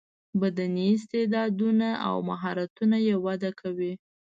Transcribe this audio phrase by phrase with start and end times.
[0.41, 3.93] بدني استعداونه او مهارتونه یې وده کوي.